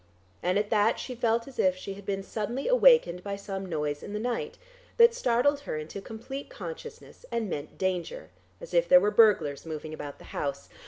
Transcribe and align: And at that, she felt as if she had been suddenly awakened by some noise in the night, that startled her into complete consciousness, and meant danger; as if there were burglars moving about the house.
And 0.41 0.57
at 0.57 0.71
that, 0.71 0.97
she 0.97 1.13
felt 1.13 1.47
as 1.47 1.59
if 1.59 1.77
she 1.77 1.93
had 1.93 2.07
been 2.07 2.23
suddenly 2.23 2.67
awakened 2.67 3.23
by 3.23 3.35
some 3.35 3.67
noise 3.67 4.01
in 4.01 4.13
the 4.13 4.19
night, 4.19 4.57
that 4.97 5.13
startled 5.13 5.59
her 5.59 5.77
into 5.77 6.01
complete 6.01 6.49
consciousness, 6.49 7.23
and 7.31 7.51
meant 7.51 7.77
danger; 7.77 8.31
as 8.59 8.73
if 8.73 8.89
there 8.89 8.99
were 8.99 9.11
burglars 9.11 9.63
moving 9.63 9.93
about 9.93 10.17
the 10.17 10.25
house. 10.33 10.69